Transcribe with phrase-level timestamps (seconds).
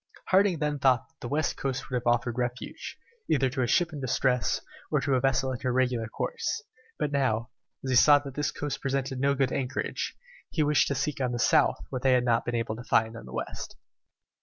[0.29, 2.97] Harding then thought that the western coast would have offered refuge,
[3.29, 6.63] either to a ship in distress, or to a vessel in her regular course;
[6.97, 7.51] but now,
[7.85, 10.17] as he saw that this coast presented no good anchorage,
[10.49, 13.15] he wished to seek on the south what they had not been able to find
[13.15, 13.75] on the west.